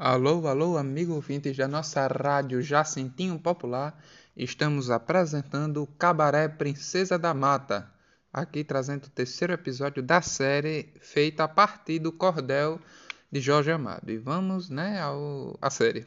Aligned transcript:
Alô, 0.00 0.46
alô, 0.46 0.76
amigo 0.76 1.14
ouvintes 1.14 1.56
da 1.56 1.66
nossa 1.66 2.06
rádio 2.06 2.62
Jacintinho 2.62 3.36
Popular. 3.36 4.00
Estamos 4.36 4.92
apresentando 4.92 5.82
o 5.82 5.88
Cabaré 5.88 6.46
Princesa 6.46 7.18
da 7.18 7.34
Mata. 7.34 7.92
Aqui 8.32 8.62
trazendo 8.62 9.06
o 9.06 9.10
terceiro 9.10 9.52
episódio 9.52 10.00
da 10.00 10.22
série 10.22 10.94
feita 11.00 11.42
a 11.42 11.48
partir 11.48 11.98
do 11.98 12.12
cordel 12.12 12.80
de 13.28 13.40
Jorge 13.40 13.72
Amado. 13.72 14.08
E 14.08 14.18
vamos, 14.18 14.70
né, 14.70 15.00
ao, 15.00 15.58
à 15.60 15.68
série. 15.68 16.06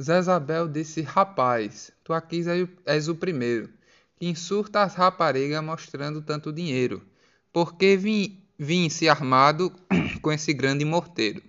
Zezabel 0.00 0.66
disse: 0.66 1.02
Rapaz, 1.02 1.92
tu 2.02 2.14
aqui 2.14 2.42
és 2.86 3.06
o 3.06 3.14
primeiro 3.14 3.68
que 4.16 4.26
insurta 4.26 4.80
as 4.80 4.94
raparigas 4.94 5.62
mostrando 5.62 6.22
tanto 6.22 6.50
dinheiro. 6.50 7.02
Porque 7.52 7.98
vim, 7.98 8.42
vim 8.58 8.88
se 8.88 9.10
armado 9.10 9.70
com 10.22 10.32
esse 10.32 10.54
grande 10.54 10.86
morteiro. 10.86 11.42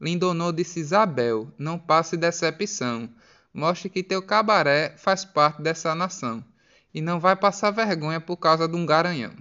Lindonou 0.00 0.52
disse 0.52 0.80
Isabel, 0.80 1.50
não 1.58 1.78
passe 1.78 2.16
decepção. 2.16 3.08
Mostre 3.52 3.88
que 3.88 4.02
teu 4.02 4.20
cabaré 4.20 4.94
faz 4.98 5.24
parte 5.24 5.62
dessa 5.62 5.94
nação. 5.94 6.44
E 6.92 7.00
não 7.00 7.18
vai 7.18 7.34
passar 7.34 7.70
vergonha 7.70 8.20
por 8.20 8.36
causa 8.36 8.68
de 8.68 8.76
um 8.76 8.84
garanhão. 8.84 9.32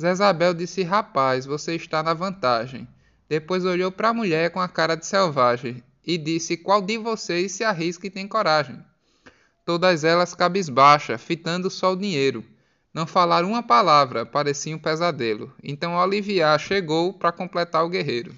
Zezabel 0.00 0.54
disse 0.54 0.82
Rapaz, 0.82 1.46
você 1.46 1.74
está 1.74 2.02
na 2.02 2.14
vantagem. 2.14 2.86
Depois 3.28 3.64
olhou 3.64 3.92
para 3.92 4.08
a 4.08 4.14
mulher 4.14 4.50
com 4.50 4.60
a 4.60 4.68
cara 4.68 4.96
de 4.96 5.06
selvagem 5.06 5.82
e 6.04 6.16
disse 6.16 6.56
Qual 6.56 6.80
de 6.80 6.96
vocês 6.98 7.52
se 7.52 7.62
arrisca 7.64 8.06
e 8.06 8.10
tem 8.10 8.26
coragem? 8.26 8.82
Todas 9.64 10.02
elas 10.02 10.34
cabisbaixa, 10.34 11.18
fitando 11.18 11.68
só 11.68 11.92
o 11.92 11.96
dinheiro. 11.96 12.44
Não 12.94 13.06
falaram 13.06 13.50
uma 13.50 13.62
palavra, 13.62 14.24
parecia 14.24 14.74
um 14.74 14.78
pesadelo. 14.78 15.52
Então 15.62 15.94
Oliviar 15.94 16.58
chegou 16.58 17.12
para 17.12 17.30
completar 17.30 17.84
o 17.84 17.88
guerreiro. 17.88 18.34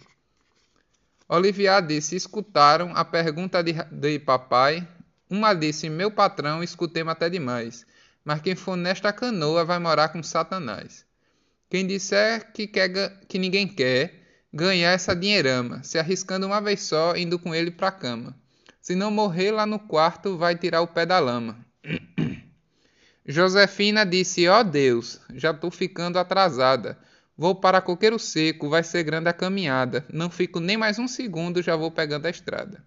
Olivier 1.33 1.81
disse: 1.81 2.17
Escutaram 2.17 2.91
a 2.97 3.05
pergunta 3.05 3.63
de, 3.63 3.73
de 3.73 4.19
papai. 4.19 4.87
Uma 5.31 5.55
disse: 5.55 5.89
Meu 5.89 6.11
patrão, 6.11 6.61
escutemos 6.61 7.13
até 7.13 7.31
demais. 7.31 7.87
Mas 8.25 8.43
quem 8.43 8.57
for 8.57 8.77
nesta 8.77 9.13
canoa 9.13 9.65
vai 9.65 9.79
morar 9.79 10.09
com 10.09 10.21
Satanás. 10.25 11.07
Quem 11.71 11.87
disser 11.87 12.53
que, 12.53 12.67
quer, 12.67 13.21
que 13.29 13.39
ninguém 13.39 13.69
quer 13.69 14.13
ganhar 14.53 14.91
essa 14.91 15.15
dinheirama, 15.15 15.85
se 15.85 16.01
arriscando 16.01 16.47
uma 16.47 16.61
vez 16.61 16.83
só, 16.83 17.15
indo 17.15 17.39
com 17.39 17.55
ele 17.55 17.71
pra 17.71 17.93
cama. 17.93 18.37
Se 18.81 18.97
não 18.97 19.13
morrer 19.13 19.53
lá 19.53 19.65
no 19.65 19.79
quarto, 19.79 20.37
vai 20.37 20.57
tirar 20.57 20.81
o 20.81 20.89
pé 20.89 21.07
da 21.07 21.21
lama. 21.21 21.65
Josefina 23.25 24.05
disse: 24.05 24.49
Ó 24.49 24.59
oh 24.59 24.65
Deus, 24.65 25.21
já 25.33 25.55
tô 25.55 25.71
ficando 25.71 26.19
atrasada. 26.19 26.99
Vou 27.41 27.55
para 27.55 27.81
coqueiro 27.81 28.19
seco, 28.19 28.69
vai 28.69 28.83
ser 28.83 29.03
grande 29.03 29.31
a 29.31 29.33
caminhada. 29.33 30.05
Não 30.13 30.29
fico 30.29 30.61
nem 30.61 30.77
mais 30.77 30.99
um 30.99 31.09
segundo, 31.09 31.63
já 31.63 31.75
vou 31.75 31.91
pegando 31.91 32.27
a 32.27 32.31
estrada. 32.31 32.85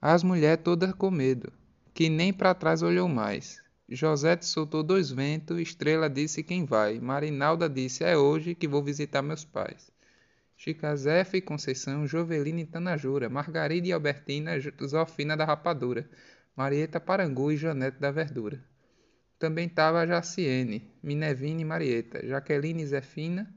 As 0.00 0.22
mulheres 0.22 0.64
todas 0.64 0.94
com 0.94 1.10
medo, 1.10 1.52
que 1.92 2.08
nem 2.08 2.32
para 2.32 2.54
trás 2.54 2.80
olhou 2.80 3.06
mais. 3.06 3.62
José 3.86 4.38
soltou 4.40 4.82
dois 4.82 5.10
ventos, 5.10 5.58
Estrela 5.58 6.08
disse 6.08 6.42
quem 6.42 6.64
vai. 6.64 6.98
Marinalda 6.98 7.68
disse 7.68 8.04
é 8.04 8.16
hoje 8.16 8.54
que 8.54 8.66
vou 8.66 8.82
visitar 8.82 9.20
meus 9.20 9.44
pais. 9.44 9.92
Chicazéfa 10.56 11.36
e 11.36 11.42
Conceição, 11.42 12.06
Jovelina 12.06 12.62
e 12.62 12.66
Tanajura, 12.66 13.28
Margarida 13.28 13.88
e 13.88 13.92
Albertina, 13.92 14.52
Zofina 14.86 15.36
da 15.36 15.44
Rapadura, 15.44 16.08
Marieta 16.56 16.98
Parangu 16.98 17.52
e 17.52 17.58
Janete 17.58 17.98
da 17.98 18.10
Verdura. 18.10 18.64
Também 19.40 19.68
estava 19.68 20.06
Jaciene, 20.06 20.86
Minervine 21.02 21.62
e 21.62 21.64
Marieta, 21.64 22.24
Jaqueline 22.26 22.82
e 22.82 22.86
Zefina. 22.86 23.50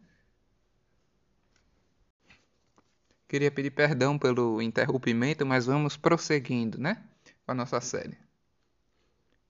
Queria 3.28 3.52
pedir 3.52 3.72
perdão 3.72 4.18
pelo 4.18 4.62
interrompimento, 4.62 5.46
mas 5.46 5.66
vamos 5.66 5.98
prosseguindo, 5.98 6.80
né? 6.80 7.04
Com 7.46 7.52
a 7.52 7.54
nossa 7.54 7.82
série. 7.82 8.18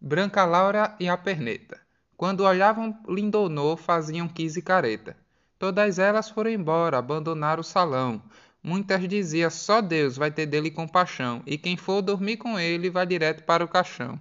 Branca 0.02 0.44
Laura 0.44 0.96
e 1.00 1.08
a 1.08 1.16
Perneta. 1.16 1.80
Quando 2.18 2.42
olhavam 2.42 3.00
Lindonô, 3.08 3.78
faziam 3.78 4.28
quise 4.28 4.60
careta. 4.60 5.16
Todas 5.60 6.00
elas 6.00 6.32
foram 6.32 6.50
embora, 6.50 6.98
abandonaram 6.98 7.62
o 7.62 7.64
salão. 7.64 8.20
Muitas 8.64 9.08
diziam, 9.08 9.52
só 9.52 9.82
Deus 9.82 10.18
vai 10.18 10.32
ter 10.32 10.48
dele 10.48 10.72
compaixão, 10.72 11.44
e 11.46 11.60
quem 11.60 11.78
for 11.78 12.02
dormir 12.02 12.38
com 12.38 12.60
ele 12.60 12.90
vai 12.90 13.06
direto 13.06 13.44
para 13.44 13.64
o 13.64 13.68
caixão. 13.68 14.20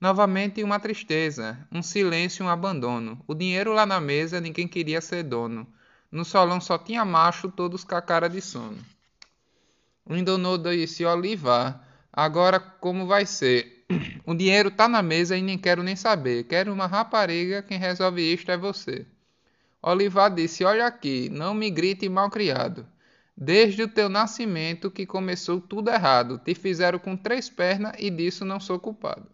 Novamente 0.00 0.64
uma 0.64 0.80
tristeza, 0.80 1.58
um 1.70 1.82
silêncio 1.82 2.42
e 2.42 2.46
um 2.46 2.48
abandono. 2.48 3.22
O 3.26 3.34
dinheiro 3.34 3.74
lá 3.74 3.84
na 3.84 4.00
mesa 4.00 4.40
ninguém 4.40 4.66
queria 4.66 4.98
ser 4.98 5.22
dono. 5.22 5.66
No 6.10 6.24
salão 6.24 6.58
só 6.58 6.78
tinha 6.78 7.04
macho, 7.04 7.50
todos 7.50 7.84
com 7.84 7.94
a 7.94 8.00
cara 8.00 8.26
de 8.26 8.40
sono. 8.40 8.78
Lindonô 10.08 10.56
disse 10.56 11.04
Olivar, 11.04 11.86
agora 12.10 12.58
como 12.58 13.06
vai 13.06 13.26
ser? 13.26 13.84
O 14.24 14.34
dinheiro 14.34 14.70
tá 14.70 14.88
na 14.88 15.02
mesa 15.02 15.36
e 15.36 15.42
nem 15.42 15.58
quero 15.58 15.82
nem 15.82 15.96
saber. 15.96 16.44
Quero 16.44 16.72
uma 16.72 16.86
rapariga, 16.86 17.62
quem 17.62 17.76
resolve 17.76 18.22
isto 18.22 18.50
é 18.50 18.56
você. 18.56 19.04
Olivar 19.82 20.34
disse, 20.34 20.64
olha 20.64 20.86
aqui, 20.86 21.28
não 21.28 21.52
me 21.52 21.68
grite 21.68 22.08
malcriado. 22.08 22.86
Desde 23.36 23.82
o 23.82 23.88
teu 23.88 24.08
nascimento 24.08 24.90
que 24.90 25.04
começou 25.04 25.60
tudo 25.60 25.90
errado. 25.90 26.38
Te 26.38 26.54
fizeram 26.54 26.98
com 26.98 27.16
três 27.18 27.50
pernas 27.50 27.92
e 27.98 28.08
disso 28.08 28.46
não 28.46 28.58
sou 28.58 28.78
culpado 28.78 29.28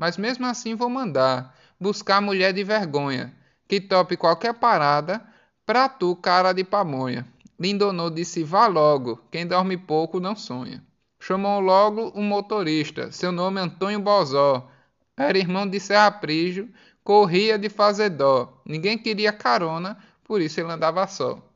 mas 0.00 0.16
mesmo 0.16 0.46
assim 0.46 0.74
vou 0.74 0.88
mandar 0.88 1.54
buscar 1.78 2.22
mulher 2.22 2.54
de 2.54 2.64
vergonha, 2.64 3.34
que 3.68 3.78
tope 3.78 4.16
qualquer 4.16 4.54
parada, 4.54 5.22
pra 5.66 5.90
tu, 5.90 6.16
cara 6.16 6.54
de 6.54 6.64
pamonha. 6.64 7.28
Lindonô 7.58 8.08
disse: 8.08 8.42
Vá 8.42 8.66
logo, 8.66 9.22
quem 9.30 9.46
dorme 9.46 9.76
pouco 9.76 10.18
não 10.18 10.34
sonha. 10.34 10.82
Chamou 11.18 11.60
logo 11.60 12.12
um 12.14 12.22
motorista, 12.22 13.12
seu 13.12 13.30
nome 13.30 13.60
Antônio 13.60 14.00
Bozó. 14.00 14.70
Era 15.18 15.36
irmão 15.36 15.68
de 15.68 15.78
Serra 15.78 16.10
Prígio, 16.10 16.70
corria 17.04 17.58
de 17.58 17.68
fazer 17.68 18.08
dó. 18.08 18.58
Ninguém 18.64 18.96
queria 18.96 19.34
carona, 19.34 19.98
por 20.24 20.40
isso 20.40 20.58
ele 20.58 20.72
andava 20.72 21.06
só. 21.06 21.46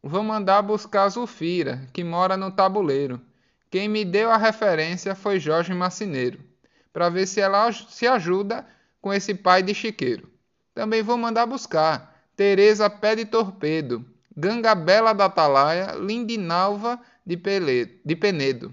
Vou 0.00 0.22
mandar 0.22 0.62
buscar 0.62 1.06
a 1.06 1.08
Zufira, 1.08 1.88
que 1.92 2.04
mora 2.04 2.36
no 2.36 2.52
tabuleiro. 2.52 3.20
Quem 3.68 3.88
me 3.88 4.04
deu 4.04 4.30
a 4.30 4.36
referência 4.36 5.16
foi 5.16 5.40
Jorge 5.40 5.74
Macineiro 5.74 6.49
para 6.92 7.08
ver 7.08 7.26
se 7.26 7.40
ela 7.40 7.70
se 7.72 8.06
ajuda 8.06 8.66
com 9.00 9.12
esse 9.12 9.34
pai 9.34 9.62
de 9.62 9.74
chiqueiro. 9.74 10.30
Também 10.74 11.02
vou 11.02 11.16
mandar 11.16 11.46
buscar 11.46 12.24
Teresa 12.36 12.88
Pé 12.88 13.16
de 13.16 13.24
Torpedo, 13.24 14.04
Gangabela 14.36 15.12
da 15.12 15.26
Atalaia, 15.26 15.92
Lindinalva 15.92 17.00
de, 17.24 17.36
Pele, 17.36 18.00
de 18.04 18.16
Penedo. 18.16 18.72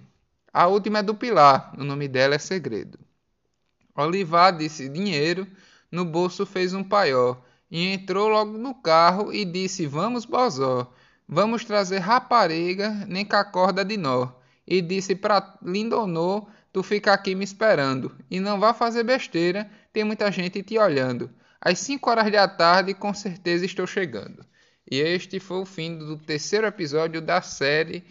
A 0.53 0.67
última 0.67 0.99
é 0.99 1.03
do 1.03 1.13
Pilar, 1.13 1.73
o 1.77 1.83
nome 1.83 2.07
dela 2.07 2.35
é 2.35 2.39
segredo. 2.39 2.97
Olivar 3.95 4.55
disse 4.55 4.87
dinheiro, 4.87 5.47
no 5.91 6.05
bolso 6.05 6.45
fez 6.45 6.73
um 6.73 6.83
paió, 6.83 7.35
e 7.69 7.87
entrou 7.87 8.27
logo 8.27 8.57
no 8.57 8.73
carro 8.73 9.33
e 9.33 9.43
disse, 9.43 9.85
vamos 9.85 10.25
bozó, 10.25 10.93
vamos 11.27 11.65
trazer 11.65 11.99
rapariga, 11.99 12.89
nem 13.07 13.25
com 13.25 13.35
a 13.35 13.43
corda 13.43 13.83
de 13.83 13.97
nó. 13.97 14.29
E 14.65 14.81
disse 14.81 15.15
para 15.15 15.57
Lindonô 15.61 16.47
Tu 16.77 16.83
fica 16.83 17.11
aqui 17.11 17.33
me 17.33 17.43
esperando 17.43 18.15
e 18.29 18.39
não 18.39 18.59
vá 18.59 18.71
fazer 18.71 19.01
besteira, 19.01 19.67
tem 19.91 20.03
muita 20.03 20.31
gente 20.31 20.61
te 20.61 20.77
olhando. 20.77 21.27
Às 21.59 21.79
5 21.79 22.07
horas 22.07 22.31
da 22.31 22.47
tarde, 22.47 22.93
com 22.93 23.11
certeza 23.15 23.65
estou 23.65 23.87
chegando. 23.87 24.45
E 24.87 24.99
este 24.99 25.39
foi 25.39 25.57
o 25.57 25.65
fim 25.65 25.97
do 25.97 26.17
terceiro 26.19 26.67
episódio 26.67 27.19
da 27.19 27.41
série 27.41 28.05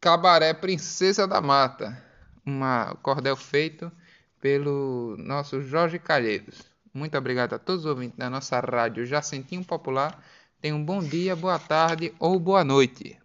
Cabaré 0.00 0.52
Princesa 0.52 1.28
da 1.28 1.40
Mata, 1.40 1.96
um 2.44 2.58
cordel 3.02 3.36
feito 3.36 3.92
pelo 4.40 5.14
nosso 5.16 5.62
Jorge 5.62 6.00
Calheiros. 6.00 6.62
Muito 6.92 7.16
obrigado 7.16 7.52
a 7.52 7.58
todos 7.60 7.84
os 7.84 7.88
ouvintes 7.88 8.18
da 8.18 8.28
nossa 8.28 8.58
rádio 8.58 9.06
Jacentinho 9.06 9.64
Popular. 9.64 10.20
Tenham 10.60 10.78
um 10.78 10.84
bom 10.84 10.98
dia, 10.98 11.36
boa 11.36 11.60
tarde 11.60 12.12
ou 12.18 12.36
boa 12.40 12.64
noite. 12.64 13.16